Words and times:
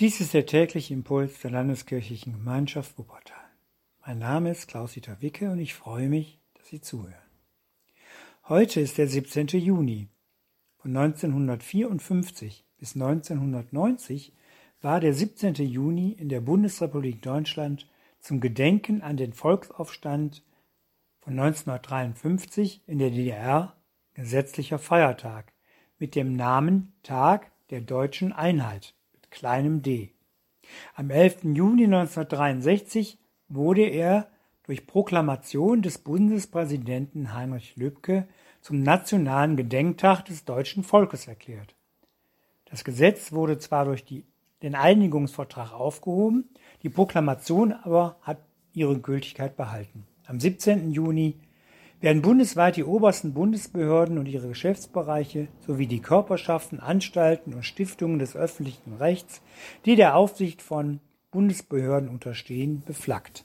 Dies 0.00 0.18
ist 0.18 0.32
der 0.32 0.46
tägliche 0.46 0.94
Impuls 0.94 1.40
der 1.40 1.50
Landeskirchlichen 1.50 2.32
Gemeinschaft 2.32 2.96
Wuppertal. 2.96 3.36
Mein 4.00 4.18
Name 4.18 4.50
ist 4.50 4.66
Klaus-Dieter 4.66 5.20
Wicke 5.20 5.50
und 5.50 5.58
ich 5.58 5.74
freue 5.74 6.08
mich, 6.08 6.40
dass 6.54 6.68
Sie 6.68 6.80
zuhören. 6.80 7.12
Heute 8.48 8.80
ist 8.80 8.96
der 8.96 9.06
17. 9.06 9.48
Juni. 9.48 10.08
Von 10.78 10.96
1954 10.96 12.64
bis 12.78 12.94
1990 12.94 14.32
war 14.80 15.00
der 15.00 15.12
17. 15.12 15.56
Juni 15.56 16.12
in 16.12 16.30
der 16.30 16.40
Bundesrepublik 16.40 17.20
Deutschland 17.20 17.86
zum 18.20 18.40
Gedenken 18.40 19.02
an 19.02 19.18
den 19.18 19.34
Volksaufstand 19.34 20.42
von 21.18 21.38
1953 21.38 22.84
in 22.86 23.00
der 23.00 23.10
DDR 23.10 23.76
gesetzlicher 24.14 24.78
Feiertag 24.78 25.52
mit 25.98 26.14
dem 26.14 26.36
Namen 26.36 26.94
Tag 27.02 27.52
der 27.68 27.82
deutschen 27.82 28.32
Einheit 28.32 28.94
kleinem 29.30 29.82
d. 29.82 30.12
Am 30.94 31.10
11. 31.10 31.44
Juni 31.54 31.84
1963 31.84 33.18
wurde 33.48 33.82
er 33.82 34.28
durch 34.64 34.86
Proklamation 34.86 35.82
des 35.82 35.98
Bundespräsidenten 35.98 37.34
Heinrich 37.34 37.76
Lübke 37.76 38.28
zum 38.60 38.82
nationalen 38.82 39.56
Gedenktag 39.56 40.24
des 40.26 40.44
deutschen 40.44 40.84
Volkes 40.84 41.26
erklärt. 41.26 41.74
Das 42.66 42.84
Gesetz 42.84 43.32
wurde 43.32 43.58
zwar 43.58 43.84
durch 43.84 44.04
die, 44.04 44.24
den 44.62 44.74
Einigungsvertrag 44.74 45.72
aufgehoben, 45.72 46.50
die 46.82 46.88
Proklamation 46.88 47.72
aber 47.72 48.16
hat 48.22 48.38
ihre 48.72 48.98
Gültigkeit 49.00 49.56
behalten. 49.56 50.06
Am 50.26 50.38
17. 50.38 50.92
Juni 50.92 51.40
werden 52.00 52.22
bundesweit 52.22 52.76
die 52.76 52.84
obersten 52.84 53.34
Bundesbehörden 53.34 54.18
und 54.18 54.26
ihre 54.26 54.48
Geschäftsbereiche 54.48 55.48
sowie 55.66 55.86
die 55.86 56.00
Körperschaften, 56.00 56.80
Anstalten 56.80 57.54
und 57.54 57.64
Stiftungen 57.64 58.18
des 58.18 58.36
öffentlichen 58.36 58.94
Rechts, 58.94 59.42
die 59.84 59.96
der 59.96 60.16
Aufsicht 60.16 60.62
von 60.62 61.00
Bundesbehörden 61.30 62.08
unterstehen, 62.08 62.82
beflaggt. 62.86 63.44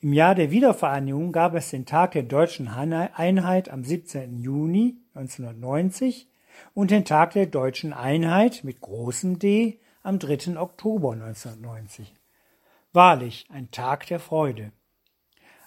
Im 0.00 0.12
Jahr 0.12 0.34
der 0.34 0.50
Wiedervereinigung 0.50 1.32
gab 1.32 1.54
es 1.54 1.70
den 1.70 1.86
Tag 1.86 2.12
der 2.12 2.22
deutschen 2.22 2.68
Einheit 2.68 3.68
am 3.68 3.84
17. 3.84 4.38
Juni 4.38 4.96
1990 5.14 6.28
und 6.74 6.90
den 6.90 7.04
Tag 7.04 7.32
der 7.32 7.46
deutschen 7.46 7.92
Einheit 7.92 8.64
mit 8.64 8.80
großem 8.80 9.38
D 9.38 9.78
am 10.02 10.18
3. 10.18 10.58
Oktober 10.58 11.12
1990. 11.12 12.14
Wahrlich 12.92 13.46
ein 13.50 13.70
Tag 13.70 14.06
der 14.06 14.20
Freude. 14.20 14.72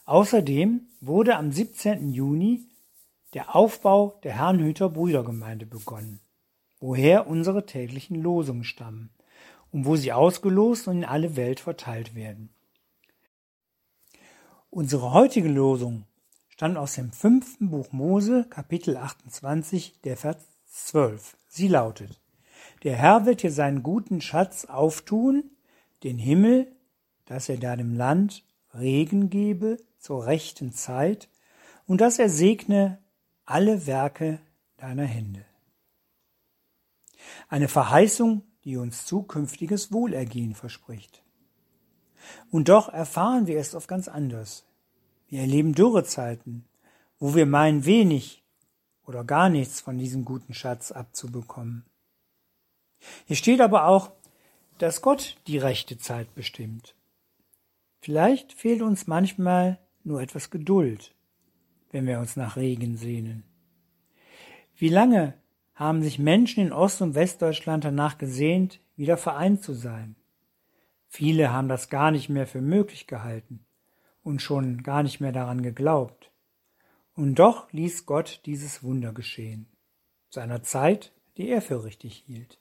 Außerdem 0.10 0.88
wurde 1.02 1.36
am 1.36 1.52
17. 1.52 2.10
Juni 2.10 2.66
der 3.36 3.56
Aufbau 3.56 4.20
der 4.24 4.38
Herrnhüter 4.38 4.90
Brüdergemeinde 4.90 5.68
begonnen, 5.68 6.20
woher 6.80 7.28
unsere 7.28 7.68
täglichen 7.68 8.20
Losungen 8.20 8.64
stammen 8.64 9.12
und 9.72 9.86
wo 9.86 9.98
sie 9.98 10.12
ausgelost 10.12 10.88
und 10.88 10.98
in 10.98 11.06
alle 11.06 11.36
Welt 11.36 11.60
verteilt 11.60 12.16
werden. 12.16 12.50
Unsere 14.72 15.14
heutige 15.14 15.48
Losung 15.50 16.06
stammt 16.48 16.78
aus 16.78 16.96
dem 16.96 17.12
fünften 17.12 17.70
Buch 17.70 17.92
Mose, 17.92 18.48
Kapitel 18.50 18.98
28, 18.98 20.02
der 20.02 20.18
Vers 20.18 20.38
12. 20.72 21.38
Sie 21.48 21.68
lautet, 21.68 22.20
der 22.82 22.96
Herr 22.96 23.28
wird 23.28 23.44
dir 23.44 23.52
seinen 23.52 23.84
guten 23.84 24.22
Schatz 24.22 24.66
auftun, 24.66 25.52
den 26.02 26.18
Himmel, 26.18 26.66
dass 27.26 27.48
er 27.48 27.58
deinem 27.58 27.94
Land 27.94 28.44
Regen 28.74 29.30
gebe 29.30 29.78
zur 30.00 30.26
rechten 30.26 30.74
Zeit 30.74 31.30
und 31.86 32.02
dass 32.02 32.20
er 32.20 32.30
segne 32.30 33.00
alle 33.46 33.86
Werke 33.86 34.40
deiner 34.78 35.06
Hände. 35.06 35.46
Eine 37.48 37.68
Verheißung, 37.68 38.44
die 38.64 38.78
uns 38.78 39.06
zukünftiges 39.06 39.92
Wohlergehen 39.92 40.56
verspricht. 40.56 41.24
Und 42.52 42.70
doch 42.70 42.90
erfahren 42.90 43.48
wir 43.48 43.60
es 43.60 43.76
oft 43.76 43.88
ganz 43.88 44.08
anders. 44.08 44.66
Wir 45.28 45.42
erleben 45.42 45.74
Dürrezeiten, 45.74 46.66
wo 47.20 47.36
wir 47.36 47.46
meinen, 47.46 47.86
wenig 47.86 48.44
oder 49.06 49.24
gar 49.24 49.50
nichts 49.50 49.82
von 49.82 49.98
diesem 49.98 50.26
guten 50.26 50.54
Schatz 50.54 50.92
abzubekommen. 50.92 51.86
Hier 53.26 53.36
steht 53.36 53.62
aber 53.62 53.86
auch, 53.86 54.12
dass 54.78 55.02
Gott 55.02 55.38
die 55.48 55.58
rechte 55.58 55.98
Zeit 55.98 56.34
bestimmt. 56.36 56.96
Vielleicht 58.02 58.54
fehlt 58.54 58.82
uns 58.82 59.08
manchmal 59.08 59.80
nur 60.10 60.22
etwas 60.22 60.50
Geduld, 60.50 61.16
wenn 61.92 62.06
wir 62.06 62.20
uns 62.20 62.36
nach 62.36 62.58
Regen 62.58 62.98
sehnen. 62.98 63.44
Wie 64.76 64.90
lange 64.90 65.36
haben 65.76 66.04
sich 66.04 66.20
Menschen 66.20 66.66
in 66.66 66.74
Ost- 66.74 67.02
und 67.02 67.16
Westdeutschland 67.16 67.86
danach 67.86 68.18
gesehnt, 68.18 68.82
wieder 68.98 69.16
vereint 69.16 69.64
zu 69.64 69.74
sein? 69.74 70.16
Viele 71.08 71.54
haben 71.54 71.70
das 71.70 71.90
gar 71.90 72.12
nicht 72.12 72.28
mehr 72.28 72.48
für 72.48 72.62
möglich 72.62 73.08
gehalten 73.08 73.66
und 74.24 74.42
schon 74.42 74.84
gar 74.84 75.04
nicht 75.04 75.22
mehr 75.22 75.32
daran 75.32 75.62
geglaubt. 75.62 76.32
Und 77.16 77.36
doch 77.36 77.72
ließ 77.72 78.06
Gott 78.06 78.42
dieses 78.46 78.84
Wunder 78.84 79.14
geschehen, 79.14 79.68
zu 80.30 80.40
einer 80.40 80.64
Zeit, 80.64 81.14
die 81.38 81.50
er 81.50 81.62
für 81.62 81.84
richtig 81.84 82.24
hielt. 82.26 82.60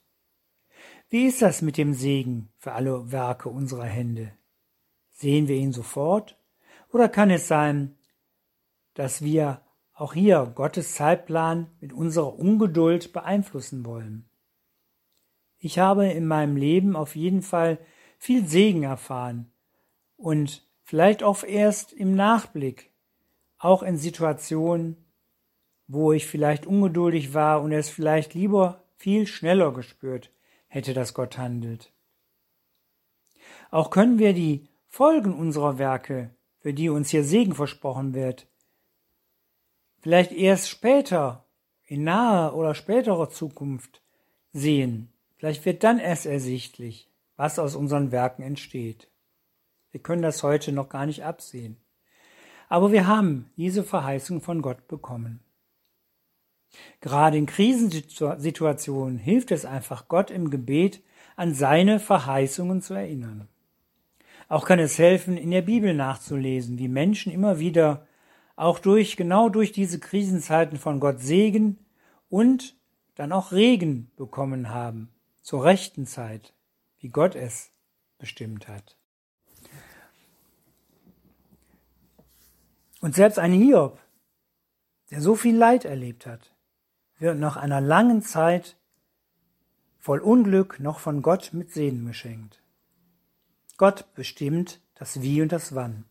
Wie 1.09 1.25
ist 1.25 1.41
das 1.41 1.61
mit 1.61 1.77
dem 1.77 1.93
Segen 1.93 2.49
für 2.57 2.73
alle 2.73 3.11
Werke 3.11 3.49
unserer 3.49 3.85
Hände? 3.85 4.31
Sehen 5.11 5.47
wir 5.47 5.55
ihn 5.55 5.73
sofort 5.73 6.37
oder 6.91 7.09
kann 7.09 7.29
es 7.29 7.47
sein, 7.47 7.97
dass 8.93 9.21
wir 9.21 9.61
auch 9.93 10.13
hier 10.13 10.51
Gottes 10.55 10.95
Zeitplan 10.95 11.69
mit 11.79 11.93
unserer 11.93 12.37
Ungeduld 12.37 13.13
beeinflussen 13.13 13.85
wollen? 13.85 14.29
Ich 15.57 15.77
habe 15.77 16.07
in 16.07 16.25
meinem 16.25 16.55
Leben 16.55 16.95
auf 16.95 17.15
jeden 17.15 17.41
Fall 17.41 17.79
viel 18.17 18.45
Segen 18.45 18.83
erfahren 18.83 19.51
und 20.15 20.65
vielleicht 20.83 21.21
auch 21.21 21.43
erst 21.43 21.93
im 21.93 22.15
Nachblick, 22.15 22.91
auch 23.57 23.83
in 23.83 23.97
Situationen, 23.97 25.05
wo 25.87 26.13
ich 26.13 26.27
vielleicht 26.27 26.65
ungeduldig 26.65 27.33
war 27.33 27.61
und 27.61 27.71
es 27.71 27.89
vielleicht 27.89 28.33
lieber 28.33 28.85
viel 28.95 29.27
schneller 29.27 29.73
gespürt 29.73 30.31
hätte, 30.67 30.93
dass 30.93 31.13
Gott 31.13 31.37
handelt. 31.37 31.91
Auch 33.71 33.89
können 33.89 34.19
wir 34.19 34.33
die 34.33 34.67
Folgen 34.87 35.33
unserer 35.33 35.77
Werke 35.77 36.35
für 36.59 36.73
die 36.73 36.89
uns 36.89 37.09
hier 37.09 37.23
Segen 37.23 37.55
versprochen 37.55 38.13
wird, 38.13 38.47
vielleicht 39.99 40.31
erst 40.31 40.69
später, 40.69 41.45
in 41.85 42.03
naher 42.03 42.55
oder 42.55 42.75
späterer 42.75 43.29
Zukunft 43.29 44.01
sehen. 44.53 45.11
Vielleicht 45.37 45.65
wird 45.65 45.83
dann 45.83 45.99
erst 45.99 46.25
ersichtlich, 46.25 47.09
was 47.35 47.57
aus 47.59 47.75
unseren 47.75 48.11
Werken 48.11 48.43
entsteht. 48.43 49.09
Wir 49.91 50.01
können 50.01 50.21
das 50.21 50.43
heute 50.43 50.71
noch 50.71 50.89
gar 50.89 51.05
nicht 51.05 51.23
absehen. 51.23 51.77
Aber 52.67 52.91
wir 52.91 53.07
haben 53.07 53.49
diese 53.57 53.83
Verheißung 53.83 54.41
von 54.41 54.61
Gott 54.61 54.87
bekommen. 54.87 55.39
Gerade 57.01 57.37
in 57.37 57.47
Krisensituationen 57.47 59.17
hilft 59.17 59.51
es 59.51 59.65
einfach, 59.65 60.07
Gott 60.07 60.29
im 60.29 60.51
Gebet 60.51 61.01
an 61.35 61.55
seine 61.55 61.99
Verheißungen 61.99 62.81
zu 62.81 62.93
erinnern. 62.93 63.47
Auch 64.49 64.65
kann 64.65 64.79
es 64.79 64.97
helfen, 64.97 65.37
in 65.37 65.51
der 65.51 65.61
Bibel 65.61 65.93
nachzulesen, 65.93 66.79
wie 66.79 66.87
Menschen 66.87 67.31
immer 67.31 67.59
wieder 67.59 68.07
auch 68.55 68.79
durch, 68.79 69.15
genau 69.15 69.47
durch 69.47 69.71
diese 69.71 69.99
Krisenzeiten 69.99 70.79
von 70.79 70.99
Gott 70.99 71.21
Segen 71.21 71.77
und 72.29 72.75
dann 73.13 73.31
auch 73.31 73.51
Regen 73.51 74.11
bekommen 74.17 74.69
haben, 74.69 75.13
zur 75.43 75.63
rechten 75.63 76.07
Zeit, 76.07 76.53
wie 76.97 77.09
Gott 77.09 77.35
es 77.35 77.71
bestimmt 78.17 78.67
hat. 78.67 78.97
Und 83.01 83.15
selbst 83.15 83.37
ein 83.37 83.53
Hiob, 83.53 83.99
der 85.11 85.21
so 85.21 85.35
viel 85.35 85.55
Leid 85.55 85.85
erlebt 85.85 86.25
hat, 86.25 86.55
wird 87.19 87.37
nach 87.37 87.55
einer 87.55 87.81
langen 87.81 88.23
Zeit 88.23 88.77
voll 89.99 90.19
Unglück 90.19 90.79
noch 90.79 90.99
von 90.99 91.21
Gott 91.21 91.51
mit 91.53 91.71
Segen 91.71 92.03
beschenkt. 92.03 92.63
Gott 93.79 94.13
bestimmt 94.13 94.81
das 94.95 95.21
Wie 95.21 95.41
und 95.41 95.53
das 95.53 95.73
Wann. 95.73 96.03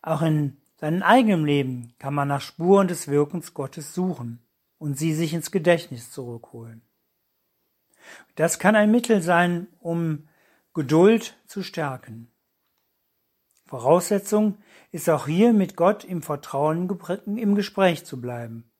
Auch 0.00 0.22
in 0.22 0.56
seinem 0.76 1.02
eigenen 1.02 1.44
Leben 1.44 1.92
kann 1.98 2.14
man 2.14 2.28
nach 2.28 2.40
Spuren 2.40 2.88
des 2.88 3.08
Wirkens 3.08 3.52
Gottes 3.52 3.92
suchen 3.92 4.40
und 4.78 4.96
sie 4.98 5.12
sich 5.12 5.34
ins 5.34 5.50
Gedächtnis 5.50 6.10
zurückholen. 6.10 6.80
Das 8.36 8.58
kann 8.58 8.74
ein 8.74 8.90
Mittel 8.90 9.20
sein, 9.20 9.66
um 9.78 10.26
Geduld 10.72 11.36
zu 11.46 11.62
stärken. 11.62 12.32
Voraussetzung 13.66 14.56
ist 14.92 15.10
auch 15.10 15.26
hier 15.26 15.52
mit 15.52 15.76
Gott 15.76 16.04
im 16.04 16.22
Vertrauen 16.22 16.88
im 17.36 17.54
Gespräch 17.54 18.06
zu 18.06 18.18
bleiben 18.18 18.70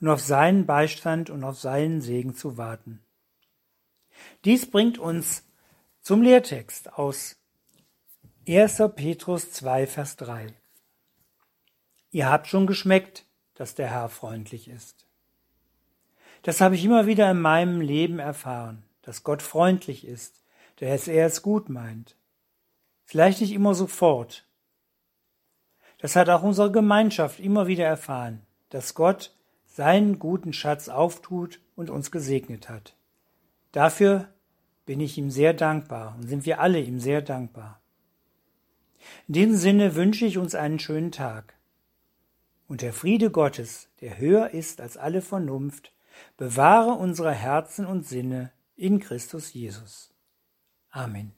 und 0.00 0.08
auf 0.08 0.20
seinen 0.20 0.66
Beistand 0.66 1.30
und 1.30 1.42
auf 1.42 1.58
seinen 1.58 2.00
Segen 2.00 2.36
zu 2.36 2.56
warten. 2.56 3.04
Dies 4.44 4.70
bringt 4.70 4.98
uns 4.98 5.42
zum 6.04 6.20
Lehrtext 6.20 6.92
aus 6.98 7.38
1. 8.46 8.82
Petrus 8.94 9.52
2, 9.52 9.86
Vers 9.86 10.16
3. 10.16 10.48
Ihr 12.10 12.28
habt 12.28 12.46
schon 12.46 12.66
geschmeckt, 12.66 13.24
dass 13.54 13.74
der 13.74 13.88
Herr 13.88 14.10
freundlich 14.10 14.68
ist. 14.68 15.06
Das 16.42 16.60
habe 16.60 16.74
ich 16.74 16.84
immer 16.84 17.06
wieder 17.06 17.30
in 17.30 17.40
meinem 17.40 17.80
Leben 17.80 18.18
erfahren. 18.18 18.84
dass 19.00 19.22
Gott 19.22 19.40
freundlich 19.42 20.06
ist, 20.06 20.42
dass 20.76 21.08
er 21.08 21.26
es 21.26 21.40
gut 21.42 21.70
meint. 21.70 22.16
Vielleicht 23.04 23.40
nicht 23.40 23.52
immer 23.52 23.74
sofort. 23.74 24.46
Das 25.98 26.16
hat 26.16 26.28
auch 26.28 26.42
unsere 26.42 26.70
Gemeinschaft 26.70 27.40
immer 27.40 27.66
wieder 27.66 27.86
erfahren, 27.86 28.42
dass 28.68 28.94
Gott 28.94 29.34
seinen 29.66 30.18
guten 30.18 30.52
Schatz 30.52 30.90
auftut 30.90 31.60
und 31.76 31.88
uns 31.88 32.10
gesegnet 32.10 32.68
hat. 32.68 32.94
Dafür 33.72 34.33
bin 34.86 35.00
ich 35.00 35.16
ihm 35.18 35.30
sehr 35.30 35.54
dankbar 35.54 36.16
und 36.16 36.28
sind 36.28 36.46
wir 36.46 36.60
alle 36.60 36.80
ihm 36.80 37.00
sehr 37.00 37.22
dankbar. 37.22 37.80
In 39.28 39.34
diesem 39.34 39.56
Sinne 39.56 39.94
wünsche 39.94 40.26
ich 40.26 40.38
uns 40.38 40.54
einen 40.54 40.78
schönen 40.78 41.12
Tag. 41.12 41.54
Und 42.66 42.82
der 42.82 42.92
Friede 42.92 43.30
Gottes, 43.30 43.88
der 44.00 44.18
höher 44.18 44.50
ist 44.50 44.80
als 44.80 44.96
alle 44.96 45.20
Vernunft, 45.20 45.92
bewahre 46.36 46.92
unsere 46.92 47.32
Herzen 47.32 47.86
und 47.86 48.06
Sinne 48.06 48.52
in 48.76 49.00
Christus 49.00 49.52
Jesus. 49.52 50.12
Amen. 50.90 51.32